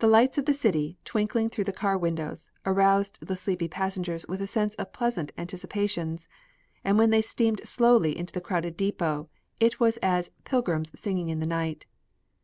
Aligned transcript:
The 0.00 0.08
lights 0.08 0.38
of 0.38 0.46
the 0.46 0.52
city, 0.52 0.98
twinkling 1.04 1.50
through 1.50 1.62
the 1.62 1.72
car 1.72 1.96
windows, 1.96 2.50
aroused 2.64 3.24
the 3.24 3.36
sleepy 3.36 3.68
passengers 3.68 4.26
with 4.26 4.42
a 4.42 4.46
sense 4.48 4.74
of 4.74 4.92
pleasant 4.92 5.30
anticipations, 5.38 6.26
and 6.82 6.98
when 6.98 7.10
they 7.10 7.22
steamed 7.22 7.60
slowly 7.62 8.18
into 8.18 8.32
the 8.32 8.40
crowded 8.40 8.76
depot, 8.76 9.28
it 9.60 9.78
was 9.78 9.98
as 9.98 10.32
"pilgrims 10.42 10.90
singing 11.00 11.28
in 11.28 11.38
the 11.38 11.46
night." 11.46 11.86